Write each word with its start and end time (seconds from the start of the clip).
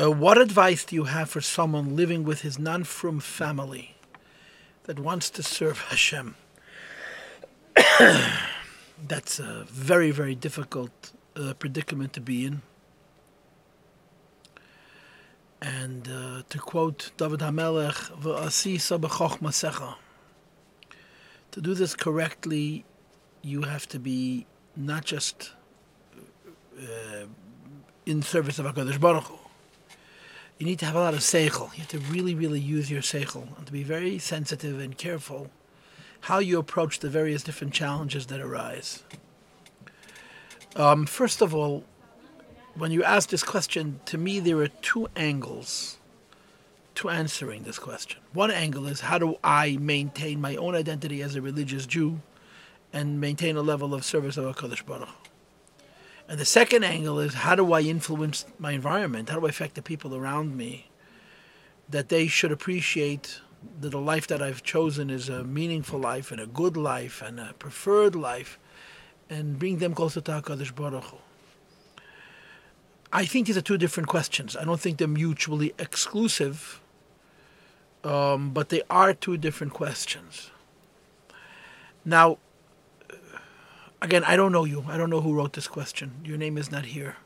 Uh, 0.00 0.10
what 0.10 0.38
advice 0.38 0.84
do 0.84 0.94
you 0.94 1.04
have 1.04 1.28
for 1.28 1.42
someone 1.42 1.94
living 1.94 2.24
with 2.24 2.40
his 2.40 2.58
non-frum 2.58 3.20
family 3.20 3.96
that 4.84 4.98
wants 4.98 5.28
to 5.28 5.42
serve 5.42 5.78
Hashem? 5.90 6.36
That's 9.06 9.38
a 9.38 9.64
very, 9.68 10.10
very 10.10 10.34
difficult 10.34 11.12
uh, 11.36 11.52
predicament 11.54 12.14
to 12.14 12.20
be 12.20 12.46
in. 12.46 12.62
And 15.60 16.08
uh, 16.08 16.42
to 16.48 16.58
quote 16.58 17.10
David 17.18 17.40
HaMelech. 17.40 18.22
To 21.50 21.60
do 21.60 21.74
this 21.74 21.94
correctly, 21.94 22.84
you 23.42 23.62
have 23.62 23.86
to 23.88 23.98
be 23.98 24.46
not 24.74 25.04
just 25.04 25.52
uh, 26.78 27.26
in 28.06 28.22
service 28.22 28.58
of 28.58 28.64
Hakadosh 28.64 28.98
Baruch 28.98 29.24
Hu. 29.24 29.49
You 30.60 30.66
need 30.66 30.78
to 30.80 30.84
have 30.84 30.94
a 30.94 31.00
lot 31.00 31.14
of 31.14 31.20
seichel. 31.20 31.72
You 31.72 31.78
have 31.78 31.88
to 31.88 31.98
really, 32.00 32.34
really 32.34 32.60
use 32.60 32.90
your 32.90 33.00
seichel 33.00 33.56
and 33.56 33.64
to 33.64 33.72
be 33.72 33.82
very 33.82 34.18
sensitive 34.18 34.78
and 34.78 34.96
careful 34.96 35.50
how 36.20 36.38
you 36.38 36.58
approach 36.58 36.98
the 36.98 37.08
various 37.08 37.42
different 37.42 37.72
challenges 37.72 38.26
that 38.26 38.42
arise. 38.42 39.02
Um, 40.76 41.06
first 41.06 41.40
of 41.40 41.54
all, 41.54 41.84
when 42.74 42.90
you 42.90 43.02
ask 43.02 43.30
this 43.30 43.42
question, 43.42 44.00
to 44.04 44.18
me 44.18 44.38
there 44.38 44.58
are 44.58 44.68
two 44.68 45.08
angles 45.16 45.96
to 46.96 47.08
answering 47.08 47.62
this 47.62 47.78
question. 47.78 48.20
One 48.34 48.50
angle 48.50 48.86
is 48.86 49.00
how 49.00 49.16
do 49.16 49.36
I 49.42 49.78
maintain 49.80 50.42
my 50.42 50.56
own 50.56 50.74
identity 50.74 51.22
as 51.22 51.36
a 51.36 51.40
religious 51.40 51.86
Jew 51.86 52.20
and 52.92 53.18
maintain 53.18 53.56
a 53.56 53.62
level 53.62 53.94
of 53.94 54.04
service 54.04 54.36
of 54.36 54.44
HaKadosh 54.54 54.84
Baruch 54.84 55.29
and 56.30 56.38
the 56.38 56.44
second 56.44 56.84
angle 56.84 57.18
is 57.18 57.34
how 57.34 57.56
do 57.56 57.72
I 57.72 57.80
influence 57.80 58.46
my 58.56 58.70
environment? 58.70 59.30
How 59.30 59.40
do 59.40 59.46
I 59.46 59.48
affect 59.48 59.74
the 59.74 59.82
people 59.82 60.14
around 60.14 60.56
me? 60.56 60.88
That 61.88 62.08
they 62.08 62.28
should 62.28 62.52
appreciate 62.52 63.40
that 63.80 63.88
the 63.88 64.00
life 64.00 64.28
that 64.28 64.40
I've 64.40 64.62
chosen 64.62 65.10
is 65.10 65.28
a 65.28 65.42
meaningful 65.42 65.98
life 65.98 66.30
and 66.30 66.40
a 66.40 66.46
good 66.46 66.76
life 66.76 67.20
and 67.20 67.40
a 67.40 67.52
preferred 67.54 68.14
life 68.14 68.60
and 69.28 69.58
bring 69.58 69.78
them 69.78 69.92
closer 69.92 70.20
to 70.20 70.30
HaKadosh 70.30 70.72
Baruch 70.72 71.02
Hu. 71.02 71.16
I 73.12 73.24
think 73.26 73.48
these 73.48 73.56
are 73.56 73.60
two 73.60 73.76
different 73.76 74.08
questions. 74.08 74.56
I 74.56 74.62
don't 74.64 74.80
think 74.80 74.98
they're 74.98 75.08
mutually 75.08 75.74
exclusive, 75.80 76.80
um, 78.04 78.52
but 78.52 78.68
they 78.68 78.82
are 78.88 79.14
two 79.14 79.36
different 79.36 79.72
questions. 79.72 80.52
Now, 82.04 82.38
again, 84.02 84.24
I 84.24 84.36
don't 84.36 84.52
know 84.52 84.64
you. 84.64 84.84
I 84.88 84.96
don't 84.96 85.10
know 85.10 85.20
who 85.20 85.34
wrote 85.34 85.52
this 85.52 85.68
question. 85.68 86.12
Your 86.24 86.38
name 86.38 86.56
is 86.58 86.70
not 86.70 86.86
here. 86.86 87.16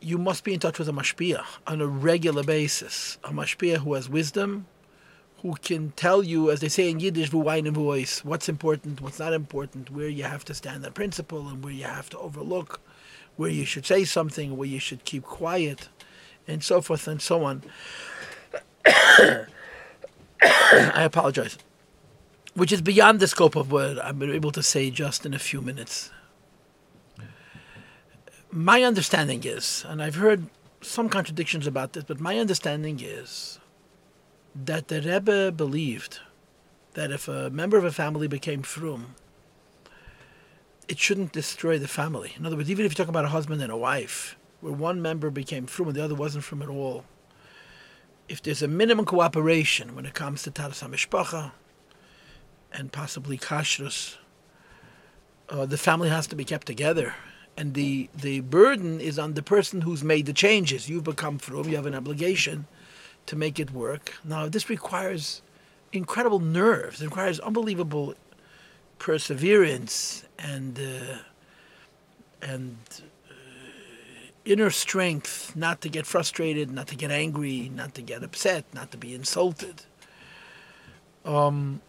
You 0.00 0.18
must 0.18 0.42
be 0.42 0.52
in 0.52 0.60
touch 0.60 0.78
with 0.78 0.88
a 0.88 0.92
mashpia 0.92 1.44
on 1.66 1.80
a 1.80 1.86
regular 1.86 2.42
basis. 2.42 3.18
A 3.22 3.30
mashpia 3.30 3.78
who 3.78 3.94
has 3.94 4.08
wisdom, 4.08 4.66
who 5.42 5.54
can 5.54 5.92
tell 5.92 6.22
you, 6.22 6.50
as 6.50 6.60
they 6.60 6.68
say 6.68 6.90
in 6.90 6.98
Yiddish, 6.98 7.28
voice, 7.28 8.24
what's 8.24 8.48
important, 8.48 9.00
what's 9.00 9.20
not 9.20 9.32
important, 9.32 9.90
where 9.90 10.08
you 10.08 10.24
have 10.24 10.44
to 10.46 10.54
stand 10.54 10.84
on 10.84 10.92
principle 10.92 11.48
and 11.48 11.64
where 11.64 11.72
you 11.72 11.84
have 11.84 12.10
to 12.10 12.18
overlook, 12.18 12.80
where 13.36 13.50
you 13.50 13.64
should 13.64 13.86
say 13.86 14.04
something, 14.04 14.56
where 14.56 14.68
you 14.68 14.80
should 14.80 15.04
keep 15.04 15.22
quiet, 15.22 15.88
and 16.48 16.64
so 16.64 16.80
forth 16.80 17.06
and 17.06 17.22
so 17.22 17.44
on. 17.44 17.62
I 20.44 21.04
apologize 21.04 21.56
which 22.54 22.72
is 22.72 22.82
beyond 22.82 23.20
the 23.20 23.26
scope 23.26 23.56
of 23.56 23.72
what 23.72 24.04
I'm 24.04 24.22
able 24.22 24.52
to 24.52 24.62
say 24.62 24.90
just 24.90 25.24
in 25.24 25.34
a 25.34 25.38
few 25.38 25.60
minutes. 25.60 26.10
My 28.50 28.82
understanding 28.82 29.42
is, 29.44 29.84
and 29.88 30.02
I've 30.02 30.16
heard 30.16 30.48
some 30.82 31.08
contradictions 31.08 31.66
about 31.66 31.94
this, 31.94 32.04
but 32.04 32.20
my 32.20 32.38
understanding 32.38 33.00
is 33.00 33.58
that 34.54 34.88
the 34.88 35.00
Rebbe 35.00 35.52
believed 35.52 36.20
that 36.94 37.10
if 37.10 37.28
a 37.28 37.48
member 37.48 37.78
of 37.78 37.84
a 37.84 37.92
family 37.92 38.28
became 38.28 38.62
frum, 38.62 39.14
it 40.88 40.98
shouldn't 40.98 41.32
destroy 41.32 41.78
the 41.78 41.88
family. 41.88 42.34
In 42.36 42.44
other 42.44 42.56
words, 42.56 42.70
even 42.70 42.84
if 42.84 42.92
you 42.92 42.96
talk 42.96 43.08
about 43.08 43.24
a 43.24 43.28
husband 43.28 43.62
and 43.62 43.72
a 43.72 43.76
wife, 43.76 44.36
where 44.60 44.74
one 44.74 45.00
member 45.00 45.30
became 45.30 45.66
frum 45.66 45.88
and 45.88 45.96
the 45.96 46.04
other 46.04 46.14
wasn't 46.14 46.44
frum 46.44 46.60
at 46.60 46.68
all, 46.68 47.04
if 48.28 48.42
there's 48.42 48.62
a 48.62 48.68
minimum 48.68 49.06
cooperation 49.06 49.94
when 49.94 50.04
it 50.04 50.12
comes 50.12 50.42
to 50.42 50.50
taharas 50.50 50.82
and 52.72 52.92
possibly 52.92 53.38
kashrus, 53.38 54.16
uh, 55.48 55.66
the 55.66 55.76
family 55.76 56.08
has 56.08 56.26
to 56.28 56.36
be 56.36 56.44
kept 56.44 56.66
together. 56.66 57.14
And 57.56 57.74
the, 57.74 58.08
the 58.14 58.40
burden 58.40 59.00
is 59.00 59.18
on 59.18 59.34
the 59.34 59.42
person 59.42 59.82
who's 59.82 60.02
made 60.02 60.26
the 60.26 60.32
changes. 60.32 60.88
You've 60.88 61.04
become 61.04 61.38
frum, 61.38 61.68
you 61.68 61.76
have 61.76 61.86
an 61.86 61.94
obligation 61.94 62.66
to 63.26 63.36
make 63.36 63.60
it 63.60 63.70
work. 63.70 64.14
Now, 64.24 64.48
this 64.48 64.70
requires 64.70 65.42
incredible 65.92 66.40
nerves, 66.40 67.02
it 67.02 67.04
requires 67.04 67.38
unbelievable 67.40 68.14
perseverance 68.98 70.24
and, 70.38 70.78
uh, 70.78 71.18
and 72.40 72.78
uh, 73.28 73.34
inner 74.44 74.70
strength 74.70 75.54
not 75.54 75.82
to 75.82 75.88
get 75.88 76.06
frustrated, 76.06 76.70
not 76.70 76.86
to 76.86 76.96
get 76.96 77.10
angry, 77.10 77.70
not 77.74 77.94
to 77.96 78.02
get 78.02 78.22
upset, 78.22 78.64
not 78.72 78.90
to 78.92 78.96
be 78.96 79.14
insulted. 79.14 79.82
Um, 81.24 81.82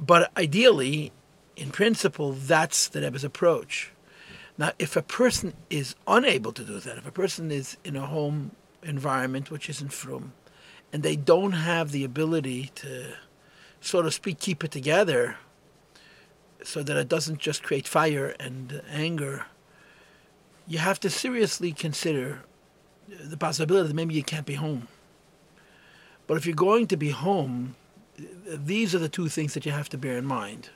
but 0.00 0.32
ideally, 0.36 1.12
in 1.56 1.70
principle, 1.70 2.32
that's 2.32 2.88
the 2.88 3.02
Rebbe's 3.02 3.22
approach. 3.22 3.92
Now, 4.56 4.72
if 4.78 4.96
a 4.96 5.02
person 5.02 5.54
is 5.68 5.94
unable 6.06 6.52
to 6.52 6.64
do 6.64 6.80
that, 6.80 6.98
if 6.98 7.06
a 7.06 7.12
person 7.12 7.50
is 7.50 7.76
in 7.84 7.96
a 7.96 8.06
home 8.06 8.52
environment 8.82 9.50
which 9.50 9.68
isn't 9.68 9.92
frum, 9.92 10.32
and 10.92 11.02
they 11.02 11.16
don't 11.16 11.52
have 11.52 11.92
the 11.92 12.02
ability 12.02 12.70
to, 12.76 13.14
so 13.80 14.02
to 14.02 14.10
speak, 14.10 14.40
keep 14.40 14.64
it 14.64 14.70
together, 14.70 15.36
so 16.62 16.82
that 16.82 16.96
it 16.96 17.08
doesn't 17.08 17.38
just 17.38 17.62
create 17.62 17.86
fire 17.86 18.34
and 18.40 18.82
anger, 18.90 19.46
you 20.66 20.78
have 20.78 21.00
to 21.00 21.10
seriously 21.10 21.72
consider 21.72 22.42
the 23.08 23.36
possibility 23.36 23.88
that 23.88 23.94
maybe 23.94 24.14
you 24.14 24.22
can't 24.22 24.46
be 24.46 24.54
home. 24.54 24.88
But 26.26 26.36
if 26.36 26.46
you're 26.46 26.54
going 26.54 26.86
to 26.88 26.96
be 26.96 27.10
home, 27.10 27.76
these 28.46 28.94
are 28.94 28.98
the 28.98 29.08
two 29.08 29.28
things 29.28 29.54
that 29.54 29.66
you 29.66 29.72
have 29.72 29.88
to 29.90 29.98
bear 29.98 30.16
in 30.16 30.24
mind. 30.24 30.70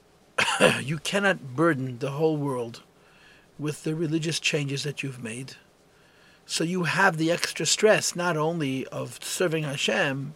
you 0.80 0.98
cannot 0.98 1.54
burden 1.56 1.98
the 1.98 2.12
whole 2.12 2.36
world 2.36 2.82
with 3.58 3.84
the 3.84 3.94
religious 3.94 4.40
changes 4.40 4.82
that 4.84 5.02
you've 5.02 5.22
made. 5.22 5.54
So 6.46 6.64
you 6.64 6.84
have 6.84 7.16
the 7.16 7.30
extra 7.30 7.66
stress 7.66 8.16
not 8.16 8.36
only 8.36 8.86
of 8.88 9.22
serving 9.22 9.64
Hashem, 9.64 10.34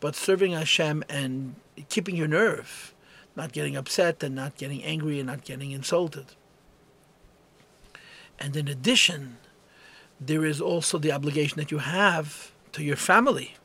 but 0.00 0.14
serving 0.14 0.52
Hashem 0.52 1.02
and 1.08 1.56
keeping 1.88 2.16
your 2.16 2.28
nerve, 2.28 2.94
not 3.34 3.52
getting 3.52 3.76
upset 3.76 4.22
and 4.22 4.34
not 4.34 4.56
getting 4.56 4.84
angry 4.84 5.18
and 5.18 5.26
not 5.26 5.44
getting 5.44 5.72
insulted. 5.72 6.26
And 8.38 8.56
in 8.56 8.68
addition, 8.68 9.38
there 10.20 10.44
is 10.44 10.60
also 10.60 10.98
the 10.98 11.10
obligation 11.10 11.58
that 11.58 11.70
you 11.70 11.78
have 11.78 12.52
to 12.72 12.84
your 12.84 12.96
family 12.96 13.56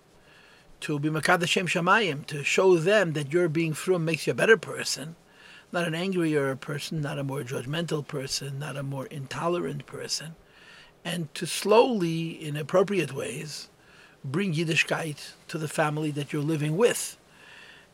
to 0.83 0.99
be 0.99 1.09
mekadesh 1.09 1.47
shem 1.47 1.65
Shamayim, 1.65 2.25
to 2.25 2.43
show 2.43 2.75
them 2.75 3.13
that 3.13 3.31
your 3.31 3.47
being 3.47 3.73
frum 3.73 4.03
makes 4.03 4.27
you 4.27 4.31
a 4.31 4.35
better 4.35 4.57
person, 4.57 5.15
not 5.71 5.87
an 5.87 5.95
angrier 5.95 6.57
person, 6.57 6.99
not 6.99 7.17
a 7.17 7.23
more 7.23 7.41
judgmental 7.41 8.05
person, 8.05 8.59
not 8.59 8.75
a 8.75 8.83
more 8.83 9.05
intolerant 9.05 9.85
person, 9.85 10.35
and 11.05 11.33
to 11.35 11.47
slowly, 11.47 12.31
in 12.31 12.57
appropriate 12.57 13.13
ways, 13.13 13.69
bring 14.25 14.53
Yiddishkeit 14.53 15.31
to 15.47 15.57
the 15.57 15.69
family 15.69 16.11
that 16.11 16.33
you're 16.33 16.41
living 16.41 16.75
with. 16.75 17.17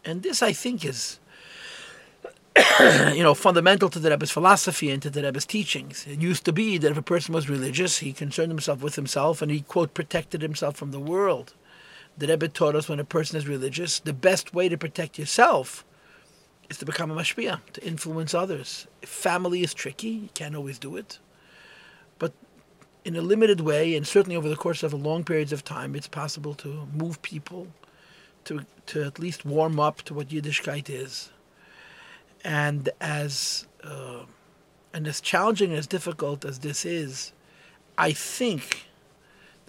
And 0.04 0.24
this, 0.24 0.42
I 0.42 0.52
think, 0.52 0.84
is 0.84 1.20
you 3.14 3.22
know, 3.22 3.36
fundamental 3.36 3.90
to 3.90 4.00
the 4.00 4.10
Rebbe's 4.10 4.32
philosophy 4.32 4.90
and 4.90 5.02
to 5.04 5.12
the 5.12 5.22
Rebbe's 5.22 5.46
teachings. 5.46 6.08
It 6.08 6.22
used 6.22 6.44
to 6.46 6.52
be 6.52 6.80
that 6.80 6.92
if 6.92 6.98
a 6.98 7.04
person 7.04 7.36
was 7.36 7.50
religious, 7.50 8.00
he 8.00 8.13
concerned 8.13 8.50
himself 8.50 8.81
with 8.81 8.96
himself 8.96 9.44
and 9.44 9.52
he, 9.52 9.62
quote, 9.62 9.94
protected 9.94 10.42
himself 10.42 10.75
from 10.75 10.90
the 10.90 11.00
world 11.00 11.54
the 12.19 12.27
Rebbe 12.27 12.50
taught 12.50 12.75
us 12.75 12.89
when 12.89 13.00
a 13.00 13.06
person 13.06 13.38
is 13.38 13.48
religious, 13.48 14.00
the 14.00 14.13
best 14.13 14.54
way 14.54 14.68
to 14.69 14.77
protect 14.77 15.18
yourself 15.18 15.86
is 16.69 16.77
to 16.77 16.86
become 16.86 17.10
a 17.10 17.16
mashpia, 17.16 17.62
to 17.74 17.86
influence 17.86 18.33
others. 18.33 18.88
Family 19.01 19.63
is 19.63 19.74
tricky, 19.74 20.10
you 20.10 20.30
can't 20.33 20.56
always 20.56 20.77
do 20.77 20.98
it. 20.98 21.19
But 22.19 22.33
in 23.06 23.16
a 23.16 23.21
limited 23.21 23.62
way, 23.62 23.95
and 23.95 24.06
certainly 24.06 24.36
over 24.36 24.50
the 24.50 24.57
course 24.57 24.83
of 24.83 24.94
long 24.94 25.24
periods 25.24 25.54
of 25.54 25.63
time, 25.63 25.95
it's 25.95 26.10
possible 26.10 26.54
to 26.56 26.88
move 26.94 27.21
people 27.21 27.68
to, 28.44 28.65
to 28.88 29.04
at 29.04 29.18
least 29.18 29.45
warm 29.45 29.80
up 29.80 30.01
to 30.04 30.13
what 30.13 30.27
Yiddishkeit 30.27 30.89
is. 30.89 31.30
And 32.44 32.89
as, 33.00 33.65
uh, 33.83 34.24
and 34.94 35.07
as 35.07 35.22
challenging 35.22 35.69
and 35.69 35.80
as 35.80 35.88
difficult 35.88 36.44
as 36.44 36.60
this 36.60 36.86
is, 36.86 37.31
I 37.98 38.12
think 38.12 38.88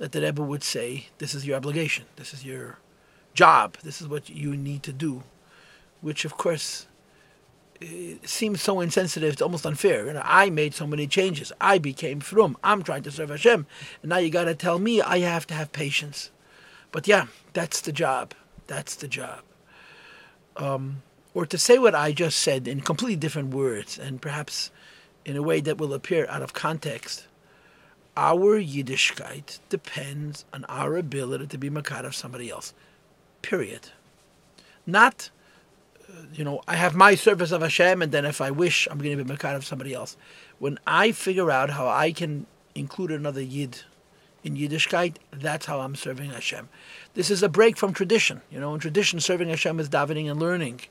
that 0.00 0.12
the 0.12 0.22
Rebbe 0.22 0.42
would 0.42 0.64
say, 0.64 1.08
this 1.18 1.34
is 1.34 1.46
your 1.46 1.58
obligation, 1.58 2.06
this 2.16 2.32
is 2.32 2.42
your 2.42 2.78
job, 3.34 3.76
this 3.84 4.00
is 4.00 4.08
what 4.08 4.30
you 4.30 4.56
need 4.56 4.82
to 4.82 4.92
do, 4.92 5.22
which 6.00 6.24
of 6.24 6.38
course 6.38 6.86
seems 8.24 8.62
so 8.62 8.80
insensitive, 8.80 9.34
it's 9.34 9.42
almost 9.42 9.66
unfair. 9.66 10.06
You 10.06 10.14
know, 10.14 10.22
I 10.24 10.48
made 10.50 10.74
so 10.74 10.86
many 10.86 11.06
changes. 11.06 11.52
I 11.60 11.78
became 11.78 12.20
frum. 12.20 12.56
I'm 12.62 12.82
trying 12.82 13.02
to 13.04 13.10
serve 13.10 13.30
Hashem. 13.30 13.66
And 14.02 14.08
now 14.08 14.18
you 14.18 14.30
got 14.30 14.44
to 14.44 14.54
tell 14.54 14.78
me 14.78 15.00
I 15.00 15.18
have 15.20 15.46
to 15.48 15.54
have 15.54 15.72
patience. 15.72 16.30
But 16.92 17.06
yeah, 17.06 17.26
that's 17.52 17.80
the 17.80 17.92
job. 17.92 18.34
That's 18.66 18.94
the 18.94 19.08
job. 19.08 19.40
Um, 20.56 21.02
or 21.32 21.46
to 21.46 21.58
say 21.58 21.78
what 21.78 21.94
I 21.94 22.12
just 22.12 22.38
said 22.38 22.68
in 22.68 22.80
completely 22.80 23.16
different 23.16 23.54
words 23.54 23.98
and 23.98 24.20
perhaps 24.20 24.70
in 25.24 25.36
a 25.36 25.42
way 25.42 25.60
that 25.60 25.78
will 25.78 25.94
appear 25.94 26.26
out 26.28 26.42
of 26.42 26.52
context, 26.52 27.26
our 28.20 28.60
Yiddishkeit 28.60 29.60
depends 29.70 30.44
on 30.52 30.66
our 30.66 30.98
ability 30.98 31.46
to 31.46 31.56
be 31.56 31.70
mekarev 31.70 32.12
somebody 32.12 32.50
else. 32.50 32.74
Period. 33.40 33.88
Not 34.86 35.30
uh, 36.06 36.24
you 36.34 36.44
know, 36.44 36.60
I 36.68 36.76
have 36.76 36.94
my 36.94 37.14
service 37.14 37.50
of 37.50 37.62
Hashem, 37.62 38.02
and 38.02 38.12
then 38.12 38.26
if 38.26 38.42
I 38.42 38.50
wish, 38.50 38.86
I'm 38.90 38.98
going 38.98 39.16
to 39.16 39.24
be 39.24 39.34
mekarev 39.34 39.64
somebody 39.64 39.94
else. 39.94 40.18
When 40.58 40.78
I 40.86 41.12
figure 41.12 41.50
out 41.50 41.70
how 41.70 41.88
I 41.88 42.12
can 42.12 42.46
include 42.74 43.10
another 43.10 43.40
Yid 43.40 43.84
in 44.44 44.54
Yiddishkeit, 44.54 45.16
that's 45.32 45.64
how 45.64 45.80
I'm 45.80 45.94
serving 45.94 46.30
Hashem. 46.30 46.68
This 47.14 47.30
is 47.30 47.42
a 47.42 47.48
break 47.48 47.78
from 47.78 47.94
tradition. 47.94 48.42
You 48.50 48.60
know, 48.60 48.74
in 48.74 48.80
tradition, 48.80 49.18
serving 49.20 49.48
Hashem 49.48 49.80
is 49.80 49.88
davening 49.88 50.30
and 50.30 50.38
learning 50.38 50.82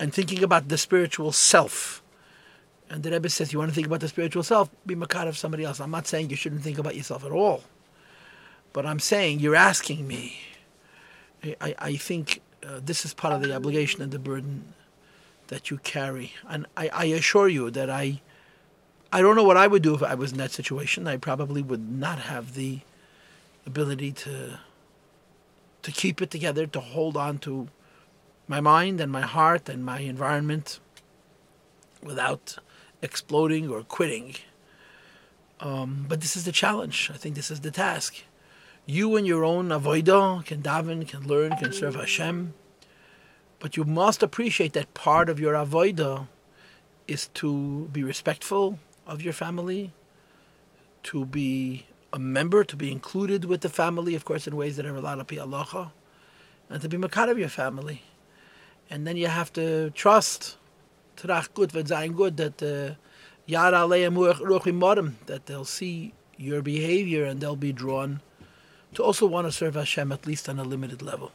and 0.00 0.12
thinking 0.12 0.42
about 0.42 0.68
the 0.68 0.78
spiritual 0.78 1.30
self. 1.30 2.02
And 2.90 3.02
the 3.02 3.10
Rebbe 3.10 3.28
says, 3.28 3.52
you 3.52 3.58
want 3.58 3.70
to 3.70 3.74
think 3.74 3.86
about 3.86 4.00
the 4.00 4.08
spiritual 4.08 4.42
self, 4.42 4.70
be 4.86 4.94
mekarev 4.94 5.34
somebody 5.36 5.64
else. 5.64 5.80
I'm 5.80 5.90
not 5.90 6.06
saying 6.06 6.30
you 6.30 6.36
shouldn't 6.36 6.62
think 6.62 6.78
about 6.78 6.94
yourself 6.94 7.24
at 7.24 7.32
all. 7.32 7.64
But 8.72 8.86
I'm 8.86 8.98
saying 8.98 9.40
you're 9.40 9.54
asking 9.54 10.06
me. 10.06 10.38
I, 11.60 11.74
I 11.78 11.96
think 11.96 12.40
uh, 12.62 12.80
this 12.82 13.04
is 13.04 13.14
part 13.14 13.34
of 13.34 13.42
the 13.42 13.54
obligation 13.54 14.02
and 14.02 14.12
the 14.12 14.18
burden 14.18 14.74
that 15.48 15.70
you 15.70 15.78
carry. 15.78 16.32
And 16.48 16.66
I, 16.76 16.88
I 16.92 17.04
assure 17.06 17.48
you 17.48 17.70
that 17.70 17.90
I, 17.90 18.20
I 19.12 19.20
don't 19.20 19.36
know 19.36 19.44
what 19.44 19.56
I 19.56 19.66
would 19.66 19.82
do 19.82 19.94
if 19.94 20.02
I 20.02 20.14
was 20.14 20.32
in 20.32 20.38
that 20.38 20.50
situation. 20.50 21.06
I 21.06 21.16
probably 21.16 21.62
would 21.62 21.88
not 21.88 22.18
have 22.18 22.54
the 22.54 22.80
ability 23.66 24.12
to, 24.12 24.58
to 25.82 25.92
keep 25.92 26.20
it 26.22 26.30
together, 26.30 26.66
to 26.66 26.80
hold 26.80 27.16
on 27.16 27.38
to 27.38 27.68
my 28.48 28.60
mind 28.60 29.00
and 29.00 29.10
my 29.10 29.22
heart 29.22 29.68
and 29.68 29.84
my 29.84 30.00
environment 30.00 30.80
without 32.04 32.58
exploding 33.02 33.68
or 33.68 33.82
quitting. 33.82 34.36
Um, 35.60 36.06
but 36.08 36.20
this 36.20 36.36
is 36.36 36.44
the 36.44 36.52
challenge. 36.52 37.10
I 37.12 37.16
think 37.16 37.34
this 37.34 37.50
is 37.50 37.60
the 37.60 37.70
task. 37.70 38.22
You 38.86 39.16
and 39.16 39.26
your 39.26 39.44
own 39.44 39.68
avodah 39.68 40.44
can 40.44 40.62
daven, 40.62 41.08
can 41.08 41.26
learn, 41.26 41.56
can 41.56 41.72
serve 41.72 41.94
Hashem. 41.94 42.54
But 43.58 43.76
you 43.76 43.84
must 43.84 44.22
appreciate 44.22 44.74
that 44.74 44.92
part 44.92 45.30
of 45.30 45.40
your 45.40 45.54
avodah 45.54 46.28
is 47.08 47.28
to 47.34 47.88
be 47.92 48.02
respectful 48.02 48.78
of 49.06 49.22
your 49.22 49.32
family, 49.32 49.92
to 51.04 51.24
be 51.24 51.86
a 52.12 52.18
member, 52.18 52.62
to 52.64 52.76
be 52.76 52.92
included 52.92 53.44
with 53.44 53.62
the 53.62 53.68
family, 53.68 54.14
of 54.14 54.24
course, 54.24 54.46
in 54.46 54.56
ways 54.56 54.76
that 54.76 54.86
are 54.86 54.94
allowed 54.94 55.16
to 55.16 55.24
be 55.24 55.38
Allah, 55.38 55.92
and 56.68 56.82
to 56.82 56.88
be 56.88 56.96
mekarev 56.96 57.38
your 57.38 57.48
family. 57.48 58.02
And 58.90 59.06
then 59.06 59.16
you 59.16 59.28
have 59.28 59.52
to 59.54 59.90
trust, 59.90 60.56
good, 61.16 61.72
good, 61.72 62.36
that 62.36 62.62
uh, 62.62 62.94
that 65.26 65.46
they'll 65.46 65.64
see 65.64 66.12
your 66.36 66.62
behavior 66.62 67.24
and 67.24 67.40
they'll 67.40 67.56
be 67.56 67.72
drawn 67.72 68.20
to 68.94 69.02
also 69.02 69.26
want 69.26 69.46
to 69.46 69.52
serve 69.52 69.74
Hashem 69.74 70.12
at 70.12 70.26
least 70.26 70.48
on 70.48 70.58
a 70.58 70.64
limited 70.64 71.02
level. 71.02 71.32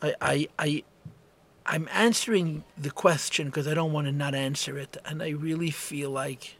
I, 0.00 0.14
I, 0.20 0.48
I 0.58 0.84
I'm 1.64 1.88
answering 1.92 2.64
the 2.76 2.90
question 2.90 3.46
because 3.46 3.68
I 3.68 3.74
don't 3.74 3.92
want 3.92 4.08
to 4.08 4.12
not 4.12 4.34
answer 4.34 4.76
it, 4.76 4.96
and 5.04 5.22
I 5.22 5.30
really 5.30 5.70
feel 5.70 6.10
like 6.10 6.56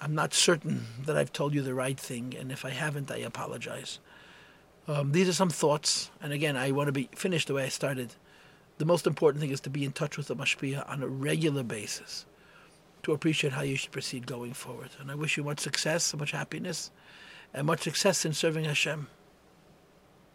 I'm 0.00 0.14
not 0.14 0.32
certain 0.32 0.86
that 1.04 1.16
I've 1.16 1.32
told 1.32 1.52
you 1.52 1.62
the 1.62 1.74
right 1.74 1.98
thing, 1.98 2.34
and 2.38 2.52
if 2.52 2.64
I 2.64 2.70
haven't, 2.70 3.10
I 3.10 3.16
apologize. 3.18 3.98
Um, 4.86 5.12
these 5.12 5.28
are 5.28 5.32
some 5.32 5.50
thoughts, 5.50 6.10
and 6.22 6.32
again, 6.32 6.56
I 6.56 6.70
want 6.70 6.86
to 6.86 6.92
be 6.92 7.08
finished 7.14 7.48
the 7.48 7.54
way 7.54 7.64
I 7.64 7.68
started. 7.68 8.14
The 8.80 8.86
most 8.86 9.06
important 9.06 9.42
thing 9.42 9.50
is 9.50 9.60
to 9.60 9.68
be 9.68 9.84
in 9.84 9.92
touch 9.92 10.16
with 10.16 10.28
the 10.28 10.34
mashpia 10.34 10.88
on 10.90 11.02
a 11.02 11.06
regular 11.06 11.62
basis 11.62 12.24
to 13.02 13.12
appreciate 13.12 13.52
how 13.52 13.60
you 13.60 13.76
should 13.76 13.90
proceed 13.90 14.26
going 14.26 14.54
forward. 14.54 14.88
And 14.98 15.10
I 15.10 15.14
wish 15.14 15.36
you 15.36 15.44
much 15.44 15.60
success, 15.60 16.14
much 16.16 16.30
happiness, 16.30 16.90
and 17.52 17.66
much 17.66 17.82
success 17.82 18.24
in 18.24 18.32
serving 18.32 18.64
Hashem. 18.64 19.08